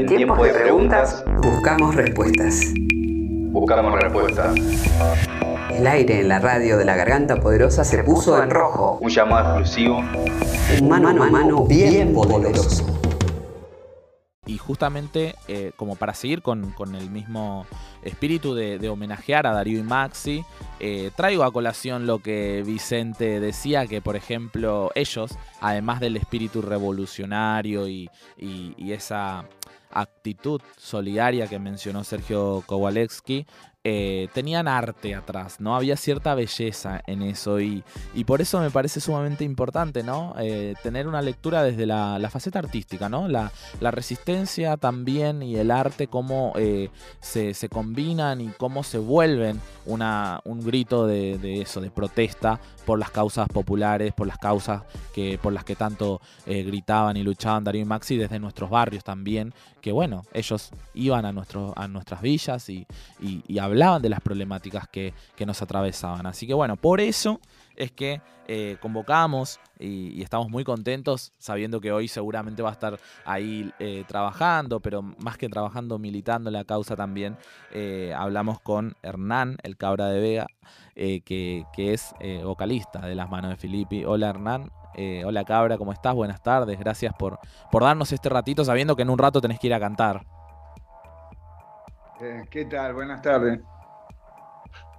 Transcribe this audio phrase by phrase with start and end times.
[0.00, 2.72] En tiempos de preguntas, buscamos respuestas.
[3.52, 4.54] Buscamos respuestas.
[5.70, 8.96] El aire en la radio de la garganta poderosa se puso en rojo.
[9.02, 9.98] Un llamado exclusivo.
[10.80, 12.86] Un mano a mano bien poderoso.
[14.46, 17.66] Y justamente, eh, como para seguir con, con el mismo
[18.02, 20.44] espíritu de, de homenajear a Darío y Maxi,
[20.80, 26.62] eh, traigo a colación lo que Vicente decía, que por ejemplo ellos, además del espíritu
[26.62, 28.08] revolucionario y,
[28.38, 29.44] y- y esa
[29.90, 33.46] actitud solidaria que mencionó Sergio Kowalewski,
[33.82, 35.74] eh, tenían arte atrás, ¿no?
[35.74, 37.82] Había cierta belleza en eso y,
[38.14, 40.34] y por eso me parece sumamente importante, ¿no?
[40.38, 43.26] Eh, tener una lectura desde la, la faceta artística, ¿no?
[43.26, 46.90] La, la resistencia también y el arte, cómo eh,
[47.20, 52.60] se, se combinan y cómo se vuelven una, un grito de, de eso, de protesta
[52.84, 54.82] por las causas populares, por las causas
[55.14, 59.54] que, por las que tanto gritaban y luchaban Darío y Maxi desde nuestros barrios también,
[59.80, 61.32] que bueno, ellos iban a,
[61.76, 62.86] a nuestras villas y,
[63.20, 66.26] y- y hablaban de las problemáticas que, que nos atravesaban.
[66.26, 67.40] Así que bueno, por eso
[67.76, 72.98] es que eh, convocamos y, estamos muy contentos sabiendo que hoy seguramente va a estar
[73.24, 77.36] ahí eh, trabajando, pero más que trabajando, militando la causa también.
[77.72, 80.46] eh, hablamos con Hernán, el cabra de Vega,
[80.96, 82.12] eh, que, que es
[82.44, 84.04] vocalista de Las Manos de Filippi.
[84.04, 84.70] Hola Hernán.
[85.24, 86.14] hola Cabra, ¿cómo estás?
[86.14, 87.38] Buenas tardes, gracias por,
[87.70, 90.39] por darnos este ratito sabiendo que en un rato tenés que ir a cantar.
[92.20, 92.92] Eh, ¿Qué tal?
[92.92, 93.60] Buenas tardes.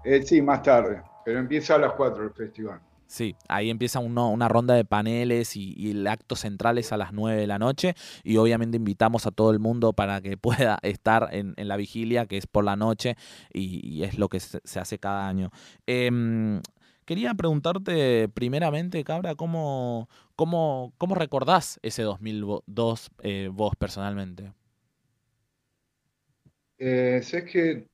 [0.04, 2.80] Eh, sí, más tarde, pero empieza a las 4 el festival.
[3.06, 7.12] Sí, ahí empieza uno- una ronda de paneles y, el acto central es a las
[7.14, 10.38] 9 de la noche y obviamente invitamos a todo el mundo para que
[10.72, 13.18] pueda estar en, en la vigilia que es por la noche
[13.54, 15.52] y, es lo que se, se hace cada año.
[15.86, 16.62] Em,
[17.06, 24.54] quería preguntarte primeramente, Cabra, ¿cómo, cómo, cómo recordás ese 2002 eh, vos personalmente?
[26.84, 27.88] Eh, sé que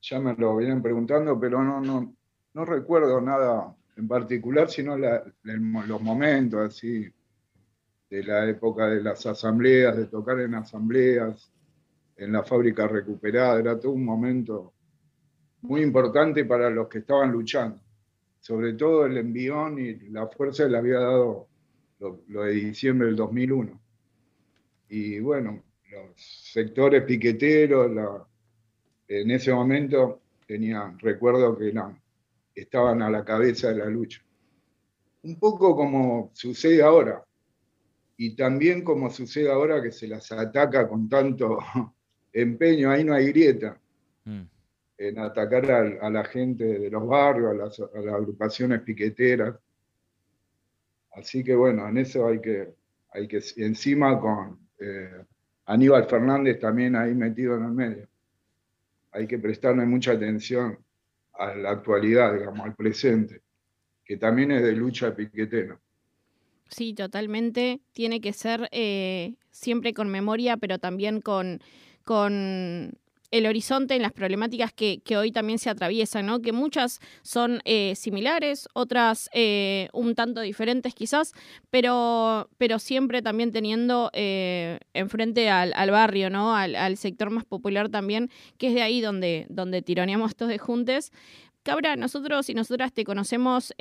[0.00, 2.16] ya me lo vienen preguntando, pero no, no,
[2.54, 7.06] no recuerdo nada en particular, sino los momentos así
[8.08, 11.52] de la época de las asambleas, de tocar en asambleas,
[12.16, 14.72] en la fábrica recuperada, era todo un momento
[15.60, 17.78] muy importante para los que estaban luchando.
[18.40, 21.48] Sobre todo el envión y la fuerza le había dado
[21.98, 23.78] lo, lo de diciembre del 2001.
[24.88, 25.62] Y bueno,
[25.94, 28.26] los sectores piqueteros, la-
[29.08, 31.72] en ese momento tenían, recuerdo que
[32.54, 34.22] estaban a la cabeza de la lucha.
[35.22, 37.24] Un poco como sucede ahora,
[38.16, 41.58] y también como sucede ahora que se las ataca con tanto
[42.32, 43.80] empeño, ahí no hay grieta
[44.26, 44.48] Mm.
[44.96, 49.54] en atacar a, la gente de los barrios, a las, a las agrupaciones piqueteras.
[51.12, 52.74] Así que bueno, en eso hay que,
[53.10, 55.24] hay que encima con eh,
[55.66, 58.08] Aníbal Fernández también ahí metido en el medio.
[59.12, 60.78] Hay que prestarle mucha atención
[61.34, 63.42] a la actualidad, digamos, al presente,
[64.04, 65.78] que también es de lucha piquetera.
[66.68, 67.80] Sí, totalmente.
[67.92, 71.60] Tiene que ser eh, siempre con memoria, pero también con,
[72.04, 72.92] con
[73.30, 76.40] el horizonte en las problemáticas que, que hoy también se atraviesan, ¿no?
[76.40, 81.32] Que muchas son eh, similares, otras eh, un tanto diferentes quizás,
[81.70, 86.54] pero, pero siempre también teniendo eh, enfrente al, al barrio, ¿no?
[86.54, 91.12] Al, sector más popular también, que es de ahí donde, donde tironeamos todos de juntes.
[91.64, 93.72] Cabra, nosotros y nosotras te conocemos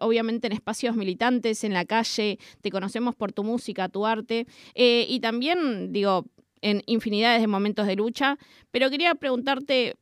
[0.00, 5.20] obviamente en espacios militantes, en la calle, te conocemos por tu música, tu arte y
[5.20, 6.24] también, digo,
[6.60, 8.38] en infinidades de momentos de lucha,
[8.70, 9.96] pero quería preguntarte,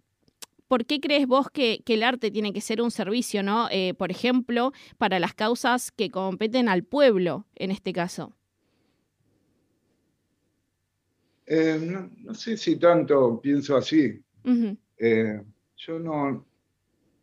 [0.69, 3.69] ¿por qué crees vos que, que el arte tiene que ser un servicio, ¿no?
[3.70, 8.34] Eh, por ejemplo, para las causas que competen al pueblo, en este caso.
[11.47, 14.21] Eh, no, no sé si tanto pienso así.
[14.97, 15.41] Eh,
[15.76, 16.47] yo no,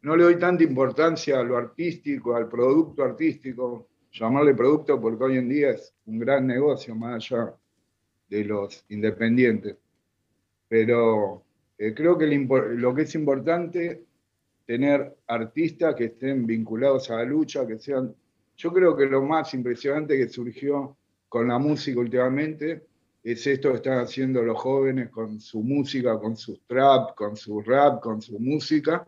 [0.01, 5.37] no le doy tanta importancia a lo artístico, al producto artístico, llamarle producto porque hoy
[5.37, 7.55] en día es un gran negocio más allá
[8.31, 9.75] de los independientes.
[10.69, 11.43] Pero
[11.77, 14.05] eh, creo que lo que es importante
[14.65, 18.15] tener artistas que estén vinculados a la lucha, que sean...
[18.55, 20.95] Yo creo que lo más impresionante que surgió
[21.27, 22.85] con la música últimamente
[23.23, 27.61] es esto que están haciendo los jóvenes con su música, con su trap, con su
[27.61, 29.05] rap, con su música,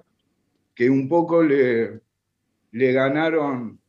[0.76, 2.02] que un poco le,
[2.72, 3.80] ganaron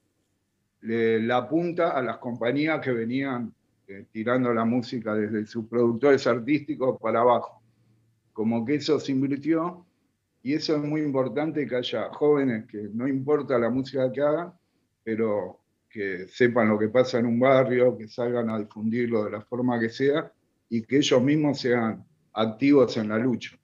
[0.81, 3.53] la punta a las compañías que venían
[3.87, 7.63] eh, tirando la música desde sus productores artísticos para abajo.
[8.33, 9.85] Como que eso se invirtió
[10.43, 14.53] y eso es muy importante que haya jóvenes que no importa la música que hagan,
[15.03, 19.43] pero que sepan lo que pasa en un barrio, que salgan a difundirlo de la
[19.43, 20.33] forma que sea
[20.69, 23.57] y que ellos mismos sean activos en la lucha.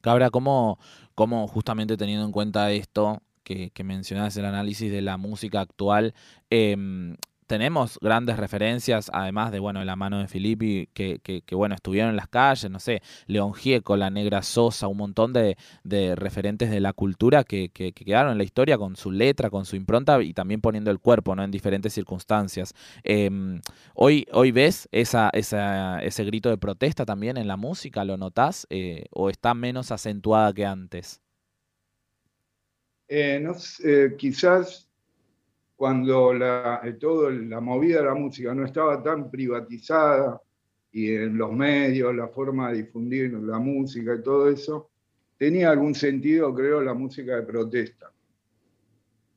[0.00, 0.78] Cabra, ¿cómo,
[1.14, 6.14] cómo justamente teniendo en cuenta esto que, que mencionás, el análisis de la música actual,
[6.50, 7.16] em,
[7.48, 12.28] tenemos grandes referencias, además de, bueno, la mano de Filippi, que, bueno, estuvieron en las
[12.28, 15.56] calles, no sé, León Gieco, La Negra Sosa, un montón de,
[16.14, 20.22] referentes de la cultura que, quedaron en la historia con su letra, con su impronta
[20.22, 21.42] y también poniendo el cuerpo, ¿no?
[21.42, 22.74] En diferentes circunstancias.
[23.02, 23.60] Em,
[23.94, 28.66] hoy, hoy ves esa, ese grito de protesta también en la música, ¿lo notás?
[28.70, 31.20] Eh, ¿O está menos acentuada que antes?
[33.08, 34.87] Eh, no sé, quizás
[35.78, 40.42] cuando la, eh, todo la movida de la música no estaba tan privatizada
[40.90, 44.90] y en los medios, la forma de difundir la música y todo eso,
[45.36, 48.10] tenía algún sentido, creo, la música de protesta.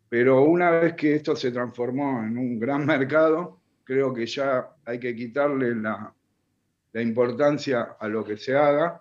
[0.09, 4.99] Pero una vez que esto se transformó en un gran mercado, creo que ya hay
[4.99, 6.11] que quitarle la,
[6.91, 8.99] la importancia a lo que se haga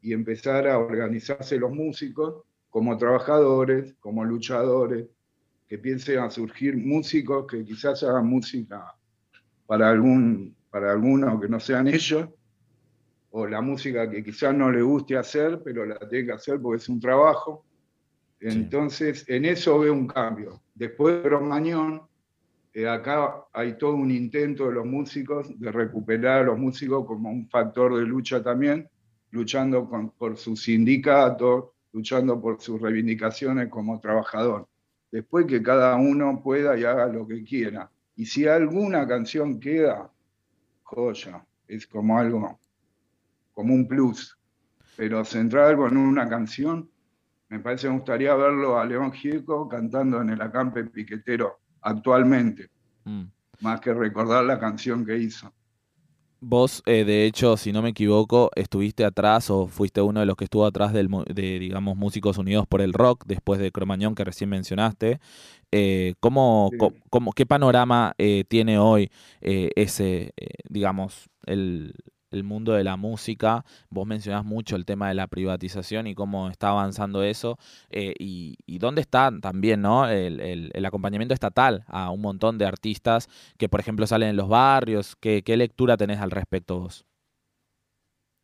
[0.00, 5.04] y empezar a organizarse los músicos como trabajadores, como luchadores,
[5.68, 8.94] que piensen a surgir músicos que quizás hagan música
[9.66, 12.28] para, algún, para algunos que no sean ellos,
[13.30, 16.78] o la música que quizás no le guste hacer, pero la tiene que hacer porque
[16.78, 17.66] es un trabajo.
[18.40, 20.62] Entonces, en eso veo un cambio.
[20.74, 22.02] Después de Cromañón,
[22.72, 27.30] eh, acá hay todo un intento de los músicos de recuperar a los músicos como
[27.30, 28.88] un factor de lucha también,
[29.30, 29.86] luchando
[30.16, 34.66] por sus sindicatos, luchando por sus reivindicaciones como trabajador.
[35.10, 37.90] Después que cada uno pueda y haga lo que quiera.
[38.16, 40.10] Y si alguna canción queda,
[40.82, 42.58] joya, es como algo,
[43.52, 44.38] como un plus.
[44.96, 46.90] Pero centrar algo en una canción,
[47.48, 52.68] me parece que me gustaría verlo a León Gieco cantando en el acampe piquetero actualmente,
[53.04, 53.24] mm.
[53.60, 55.52] más que recordar la canción que hizo.
[56.40, 60.36] Vos, eh, de hecho, si no me equivoco, estuviste atrás o fuiste uno de los
[60.36, 64.24] que estuvo atrás del, de, digamos, Músicos Unidos por el Rock, después de Cromañón, que
[64.24, 65.20] recién mencionaste.
[65.72, 66.70] Eh, ¿cómo,
[67.34, 70.32] ¿Qué panorama eh, tiene hoy ese,
[70.68, 71.94] digamos, el,
[72.30, 73.64] el mundo de la música.
[73.90, 77.58] Vos mencionás mucho el tema de la privatización y cómo está avanzando eso.
[77.90, 80.08] Eh, y, dónde está también ¿no?
[80.08, 83.28] El, acompañamiento estatal a un montón de artistas
[83.58, 85.16] que, por ejemplo, salen en los barrios.
[85.16, 87.04] ¿Qué, lectura tenés al respecto vos?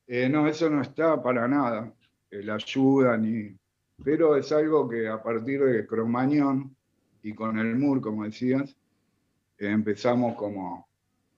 [0.07, 1.93] Eh, no, eso no está para nada.
[2.31, 3.57] Eh, la ayuda ni.
[4.03, 6.75] Pero es algo que a partir de Cromañón
[7.23, 8.77] y con el MUR, como decías,
[9.57, 10.87] empezamos como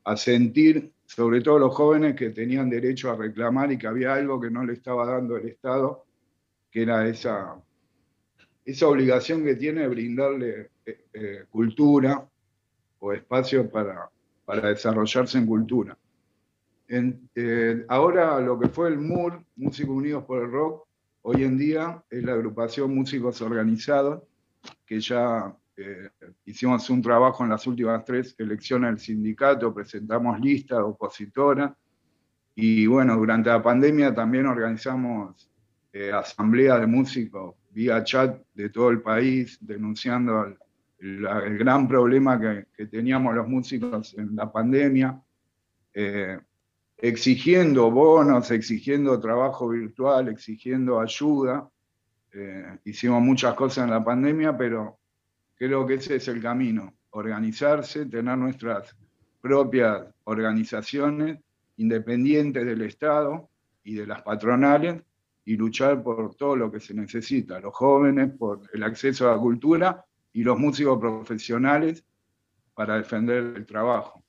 [0.04, 4.40] a sentir sobre todo los jóvenes que tenían derecho a reclamar y que había algo
[4.40, 6.04] que no le estaba dando el Estado,
[6.70, 7.56] que era esa,
[8.64, 12.28] esa obligación que tiene de brindarle eh, eh, cultura
[12.98, 14.10] o espacio para,
[14.44, 15.96] para desarrollarse en cultura.
[16.88, 20.86] Eh, ahora lo que fue el MUR, Músicos Unidos por el Rock,
[21.22, 24.22] hoy en día es la agrupación Músicos Organizados,
[24.84, 26.08] que ya eh,
[26.46, 31.76] hicimos un trabajo en las últimas tres elecciones del sindicato, presentamos lista opositora
[32.54, 35.50] y bueno, durante la pandemia también organizamos
[35.92, 40.56] eh, de músicos vía chat de todo el país, denunciando
[40.98, 45.20] el, gran problema que, teníamos los músicos en la pandemia,
[45.92, 46.38] eh,
[46.96, 51.68] exigiendo bonos, exigiendo trabajo virtual, exigiendo ayuda.
[52.84, 54.98] hicimos muchas cosas en la pandemia, pero
[55.56, 58.94] Creo que ese es el camino, organizarse, tener nuestras
[59.40, 61.38] propias organizaciones
[61.78, 63.48] independientes del Estado
[63.82, 65.02] y de las patronales
[65.44, 69.38] y luchar por todo lo que se necesita, los jóvenes por el acceso a la
[69.38, 72.04] cultura y los músicos profesionales
[72.74, 74.25] para defender el trabajo.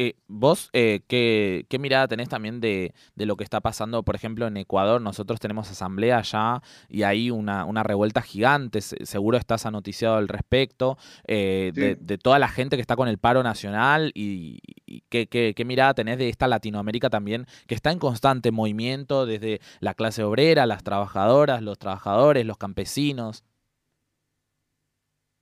[0.00, 4.56] Eh, vos, eh, ¿qué, mirada tenés también de, lo que está pasando, por ejemplo, en
[4.56, 5.00] Ecuador?
[5.00, 11.72] Nosotros tenemos asamblea allá y hay una, revuelta gigante, seguro estás anoticiado al respecto, eh,
[11.74, 14.60] de, toda la gente que está con el paro nacional y,
[15.08, 19.94] ¿qué, qué, mirada tenés de esta Latinoamérica también, que está en constante movimiento desde la
[19.94, 23.42] clase obrera, las trabajadoras, los trabajadores, los campesinos.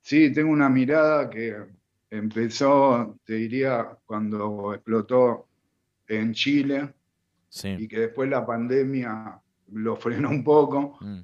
[0.01, 1.76] Sí, tengo una mirada que
[2.09, 5.47] empezó, te diría, cuando explotó
[6.07, 6.93] en Chile
[7.63, 9.41] y que después la pandemia
[9.73, 11.19] lo frenó un poco mm.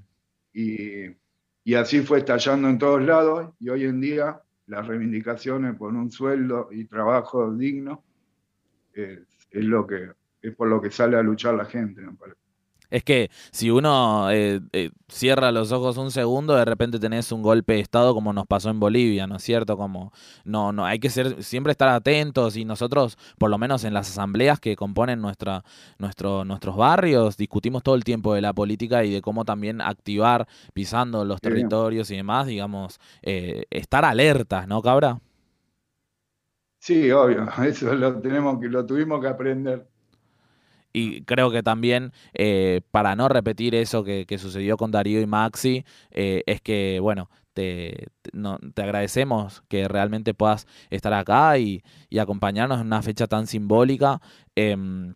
[0.53, 6.11] y, así fue estallando en todos lados y hoy en día las reivindicaciones por un
[6.11, 8.03] sueldo y trabajo digno
[8.93, 9.19] es,
[9.51, 10.11] lo que
[10.41, 12.01] es por lo que sale a luchar la gente,
[12.93, 17.41] Es que si uno eh, eh, cierra los ojos un segundo, de repente tenés un
[17.41, 19.77] golpe de estado como nos pasó en Bolivia, ¿no es cierto?
[19.77, 20.13] Como
[20.45, 24.12] no, no, hay que ser, siempre estar atentos y nosotros, por lo menos en las
[24.12, 25.63] asambleas que componen nuestra,
[25.97, 30.47] nuestro, nuestros barrios, discutimos todo el tiempo de la política y de cómo también activar
[30.75, 35.19] pisando los territorios y demás, digamos, eh, estar alertas, ¿no, cabra?
[36.77, 39.88] Sí, obvio, eso lo tenemos que, lo tuvimos que aprender
[40.93, 45.85] y creo que también eh, para no repetir eso que, sucedió con Darío y Maxi,
[46.12, 48.07] eh, es que, bueno, te,
[48.73, 54.21] te agradecemos que realmente puedas estar acá y, y, acompañarnos en una fecha tan simbólica.
[54.55, 55.13] Em,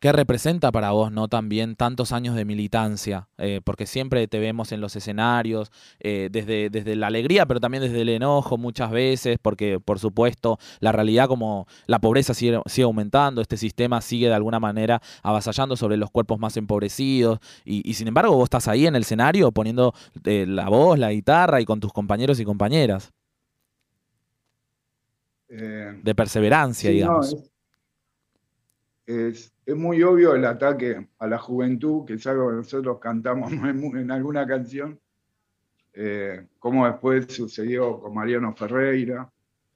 [0.00, 3.28] ¿Qué representa para vos, no también tantos años de militancia?
[3.38, 7.82] Eh, porque siempre te vemos en los escenarios, eh, desde, desde la alegría, pero también
[7.82, 12.84] desde el enojo muchas veces, porque por supuesto la realidad como la pobreza sigue, sigue
[12.84, 18.08] aumentando, este sistema sigue de alguna manera avasallando sobre los cuerpos más empobrecidos, y, sin
[18.08, 21.80] embargo vos estás ahí en el escenario poniendo eh, la voz, la guitarra y con
[21.80, 23.12] tus compañeros y compañeras.
[25.48, 27.34] de perseverancia, digamos.
[27.34, 27.50] es
[29.06, 34.10] es muy obvio el ataque a la juventud, que es algo que nosotros cantamos en,
[34.10, 34.98] alguna canción,
[35.92, 39.28] eh, como después sucedió con Mariano Ferreira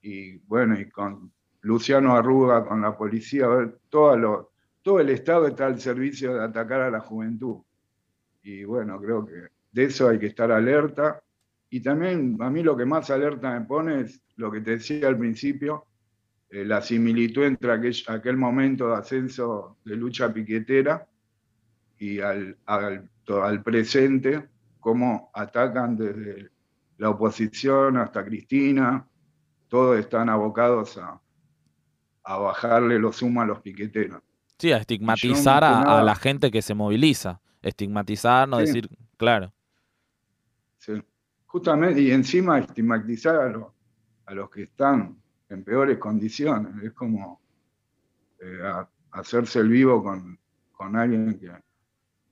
[0.03, 1.33] y bueno, y con
[1.63, 3.47] Luciano Arruga, con la policía,
[3.89, 7.59] todo, todo el Estado está al servicio de atacar a la juventud.
[8.43, 11.23] Y bueno, creo que de eso hay que estar alerta.
[11.69, 15.09] Y también a mí lo que más alerta me pone es lo que te decía
[15.09, 15.87] al principio,
[16.51, 21.07] eh, la similitud entre aquel, momento de ascenso de lucha piquetera
[21.97, 24.49] y al, al, presente,
[24.81, 26.51] cómo atacan desde
[26.99, 29.07] la oposición hasta Cristina,
[29.69, 31.21] todos están abocados a,
[32.25, 34.21] bajarle los humos a los piqueteros.
[34.59, 37.41] Sí, a estigmatizar a, la gente que se moviliza.
[37.63, 39.53] Estigmatizar, no decir, claro.
[40.79, 41.03] Sí.
[41.47, 43.73] Justamente, y encima estigmatizar a,
[44.27, 46.83] a los que están en peores condiciones.
[46.83, 47.41] Es como
[48.41, 48.59] eh,
[49.11, 51.51] hacerse el vivo con, alguien que,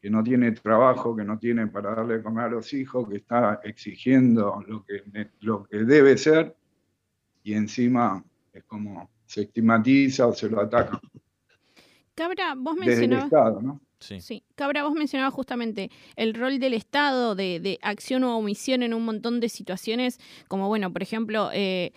[0.01, 3.61] que, no tiene trabajo, que no tiene para darle comer a los hijos, que está
[3.63, 5.03] exigiendo lo que,
[5.41, 6.57] lo que debe ser
[7.43, 11.01] y encima es como se estigmatiza o se lo ataca.
[12.15, 13.31] Cabra, vos mencionabas...
[14.01, 14.45] Sí.
[14.55, 19.05] Cabra, vos mencionabas justamente el rol del Estado de, de, acción o omisión en un
[19.05, 21.93] montón de situaciones, como bueno, por ejemplo, eh,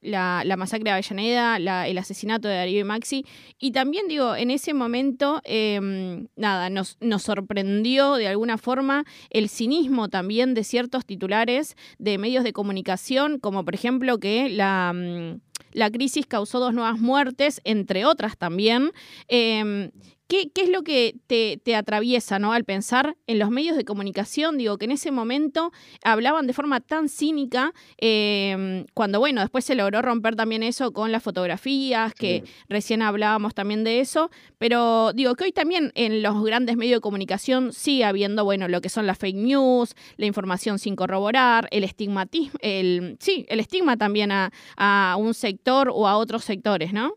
[0.00, 3.24] la, masacre de Avellaneda, el asesinato de Darío y Maxi.
[3.58, 9.48] Y también digo, en ese momento, em, nada, nos, nos sorprendió de alguna forma el
[9.48, 15.40] cinismo también de ciertos titulares de medios de comunicación, como por ejemplo que la mm,
[15.76, 18.92] la crisis causó dos nuevas muertes, entre otras también.
[19.28, 19.90] Em,
[20.28, 22.52] ¿Qué, es lo que te, atraviesa ¿no?
[22.52, 24.58] al pensar en los medios de comunicación?
[24.58, 25.70] Digo, que en ese momento
[26.02, 31.12] hablaban de forma tan cínica, em, cuando, bueno, después se logró romper también eso con
[31.12, 36.42] las fotografías, que recién hablábamos también de eso, pero digo que hoy también en los
[36.42, 40.80] grandes medios de comunicación sigue habiendo, bueno, lo que son las fake news, la información
[40.80, 46.16] sin corroborar, el estigmatismo, el, sí, el estigma también a, a un sector o a
[46.16, 47.14] otros sectores, ¿no?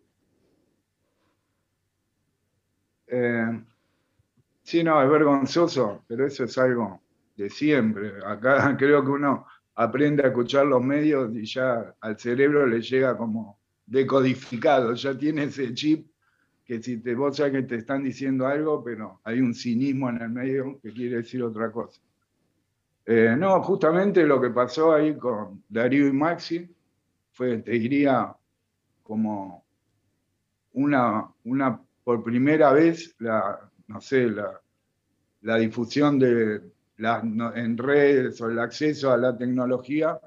[3.12, 3.63] Eh,
[4.63, 7.01] sí, no, es vergonzoso, pero eso es algo
[7.36, 8.13] de siempre.
[8.25, 13.18] Acá creo que uno aprende a escuchar los medios y ya al cerebro le llega
[13.18, 16.08] como decodificado, ya tiene ese chip
[16.70, 20.30] que si te, vos que te están diciendo algo, pero hay un cinismo en el
[20.30, 22.00] medio que quiere decir otra cosa.
[23.08, 26.70] Eh, no, justamente lo que pasó ahí con Darío y Maxi
[27.32, 28.36] fue, te diría,
[29.01, 29.66] como
[30.74, 34.29] una, una por primera vez la, no sé,
[35.41, 36.62] la, difusión de
[36.98, 40.20] en redes o el acceso a la tecnología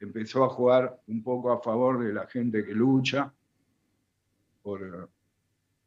[0.00, 3.32] empezó a jugar un poco a favor de la gente que lucha
[4.62, 5.08] por,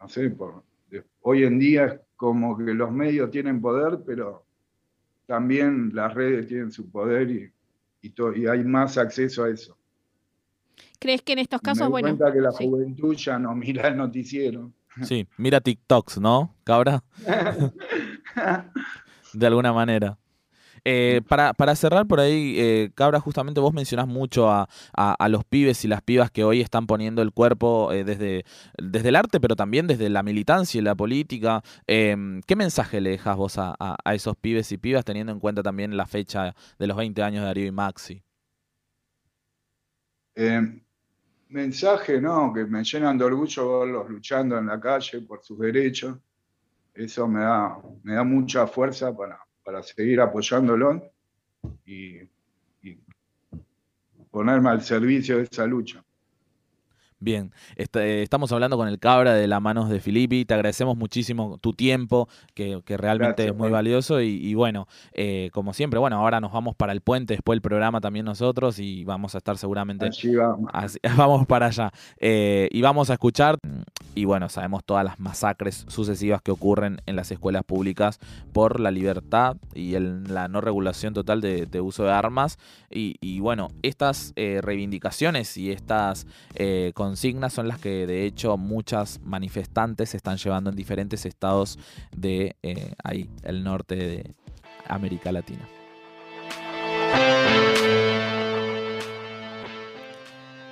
[0.01, 0.63] no sé, por,
[1.21, 4.45] hoy en día es como que los medios tienen poder, pero
[5.25, 7.51] también las redes tienen su poder y,
[8.01, 9.77] y hay más acceso a eso.
[10.99, 12.07] ¿Crees que en estos casos, Me bueno...
[12.07, 14.71] cuenta que la juventud ya no mira el noticiero.
[15.03, 17.03] Sí, mira TikToks, ¿no, cabra?
[19.33, 20.17] de alguna manera.
[20.89, 24.67] Eh, para, cerrar por ahí, eh, Cabra, justamente vos mencionás mucho a,
[25.27, 28.45] los pibes y las pibas que hoy están poniendo el cuerpo eh, desde,
[28.77, 31.61] desde el arte, pero también desde la militancia y la política.
[31.87, 35.61] Em, ¿Qué mensaje le dejas vos a, a, esos pibes y pibas teniendo en cuenta
[35.61, 38.23] también la fecha de los 20 años de Darío y Maxi?
[41.49, 42.53] Mensaje, ¿no?
[42.53, 46.17] Que me llenan de orgullo verlos luchando en la calle por sus derechos.
[46.93, 51.11] eso me da, me da mucha fuerza para, para seguir apoyándolo
[51.85, 52.17] y,
[52.81, 52.99] y
[54.29, 56.03] ponerme al servicio de esa lucha.
[57.19, 60.45] Bien, este, estamos hablando con el Cabra de la manos de Filippi.
[60.45, 64.21] Te agradecemos muchísimo tu tiempo, que, que realmente Gracias, es muy valioso.
[64.21, 67.61] Y, y bueno, eh, como siempre, bueno, ahora nos vamos para el puente, después el
[67.63, 70.69] programa también nosotros, y vamos a estar seguramente Allí vamos.
[70.71, 71.91] Así- vamos para allá.
[72.19, 73.57] Eh, y vamos a escuchar,
[74.13, 78.19] y bueno, sabemos todas las masacres sucesivas que ocurren en las escuelas públicas
[78.53, 82.59] por la libertad y el- la no regulación total de, de uso de armas.
[82.91, 88.57] Y, y bueno, estas eh, reivindicaciones y estas eh, consignas son las que de hecho
[88.57, 91.79] muchas manifestantes están llevando en diferentes estados
[92.13, 94.35] de eh, ahí, el norte de
[94.89, 95.65] América Latina.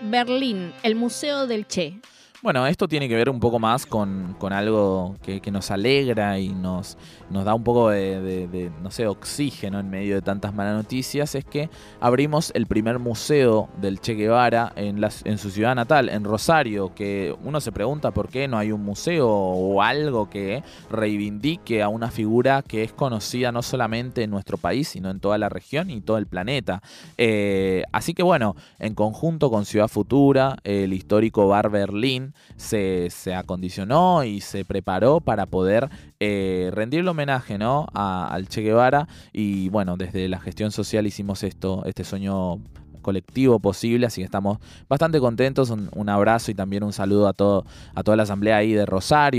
[0.02, 2.02] Berlín, el Museo del Che.
[2.46, 6.50] Bueno, esto tiene que ver un poco más con, con algo que, nos alegra y
[6.50, 6.96] nos,
[7.32, 11.44] nos da un poco de, no sé, oxígeno en medio de tantas malas noticias, es
[11.44, 16.24] que abrimos el primer museo del Che Guevara en, la- en su ciudad natal, en
[16.24, 20.62] Rosario, que uno se pregunta por qué no hay un museo o algo que
[20.92, 25.40] reivindique a una figura que es conocida no solamente en nuestro país, sino en toda
[25.40, 26.84] la región y todo el planeta.
[27.18, 33.34] Eh, así que bueno, en conjunto con Ciudad Futura, el histórico Bar Berlín se, se
[33.36, 35.90] acondicionó y se preparó para poder
[36.20, 37.88] eh, rendirle homenaje ¿no?
[37.94, 39.08] a- al Che Guevara.
[39.34, 42.60] Y bueno, desde la gestión social hicimos esto, este sueño
[43.02, 44.58] colectivo posible, así que estamos
[44.90, 45.70] bastante contentos.
[45.70, 47.64] Un, un abrazo y también un saludo a todo,
[47.94, 49.34] a toda la asamblea ahí de Rosario.